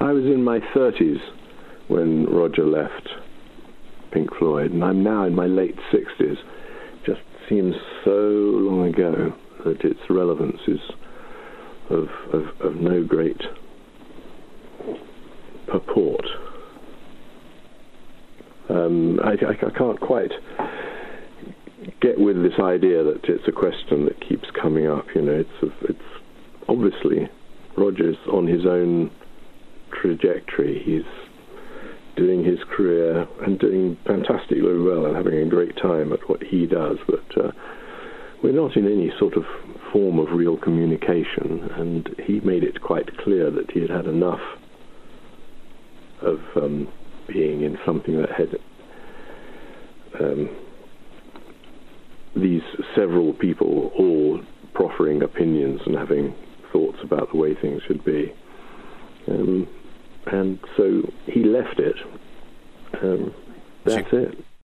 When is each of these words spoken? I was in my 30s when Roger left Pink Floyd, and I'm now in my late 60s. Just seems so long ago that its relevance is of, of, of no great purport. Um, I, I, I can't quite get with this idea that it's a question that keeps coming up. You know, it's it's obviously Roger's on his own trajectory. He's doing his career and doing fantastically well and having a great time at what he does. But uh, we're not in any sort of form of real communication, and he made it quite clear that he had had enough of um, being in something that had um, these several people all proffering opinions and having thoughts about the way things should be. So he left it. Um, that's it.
I 0.00 0.12
was 0.12 0.24
in 0.24 0.42
my 0.42 0.60
30s 0.74 1.18
when 1.88 2.24
Roger 2.24 2.64
left 2.64 3.08
Pink 4.12 4.30
Floyd, 4.38 4.72
and 4.72 4.82
I'm 4.82 5.04
now 5.04 5.24
in 5.24 5.34
my 5.34 5.46
late 5.46 5.76
60s. 5.92 6.36
Just 7.04 7.20
seems 7.48 7.74
so 8.04 8.10
long 8.10 8.88
ago 8.88 9.34
that 9.64 9.84
its 9.84 10.00
relevance 10.08 10.60
is 10.66 10.80
of, 11.90 12.08
of, 12.32 12.42
of 12.60 12.76
no 12.76 13.04
great 13.04 13.40
purport. 15.66 16.24
Um, 18.70 19.20
I, 19.22 19.32
I, 19.32 19.66
I 19.66 19.78
can't 19.78 20.00
quite 20.00 20.30
get 22.00 22.18
with 22.18 22.42
this 22.42 22.58
idea 22.58 23.02
that 23.04 23.24
it's 23.24 23.46
a 23.48 23.52
question 23.52 24.06
that 24.06 24.26
keeps 24.26 24.48
coming 24.60 24.86
up. 24.86 25.04
You 25.14 25.22
know, 25.22 25.32
it's 25.32 25.74
it's 25.82 25.98
obviously 26.68 27.28
Roger's 27.76 28.16
on 28.32 28.46
his 28.46 28.64
own 28.64 29.10
trajectory. 30.00 30.82
He's 30.84 31.02
doing 32.16 32.44
his 32.44 32.58
career 32.76 33.26
and 33.44 33.58
doing 33.58 33.96
fantastically 34.06 34.62
well 34.62 35.06
and 35.06 35.16
having 35.16 35.38
a 35.38 35.46
great 35.46 35.76
time 35.76 36.12
at 36.12 36.28
what 36.28 36.42
he 36.42 36.66
does. 36.66 36.98
But 37.06 37.44
uh, 37.44 37.50
we're 38.42 38.52
not 38.52 38.76
in 38.76 38.86
any 38.86 39.12
sort 39.18 39.36
of 39.36 39.44
form 39.92 40.18
of 40.18 40.28
real 40.32 40.56
communication, 40.56 41.68
and 41.76 42.08
he 42.26 42.40
made 42.40 42.64
it 42.64 42.80
quite 42.80 43.16
clear 43.18 43.50
that 43.50 43.70
he 43.72 43.80
had 43.80 43.90
had 43.90 44.06
enough 44.06 44.40
of 46.22 46.38
um, 46.56 46.88
being 47.28 47.62
in 47.62 47.78
something 47.84 48.20
that 48.20 48.30
had 48.30 48.58
um, 50.20 50.48
these 52.36 52.62
several 52.94 53.32
people 53.32 53.90
all 53.98 54.40
proffering 54.74 55.22
opinions 55.22 55.80
and 55.86 55.96
having 55.96 56.34
thoughts 56.72 56.98
about 57.02 57.30
the 57.32 57.38
way 57.38 57.54
things 57.60 57.82
should 57.86 58.04
be. 58.04 58.32
So 60.80 61.12
he 61.26 61.44
left 61.44 61.78
it. 61.78 61.96
Um, 63.02 63.34
that's 63.84 64.10
it. 64.14 64.42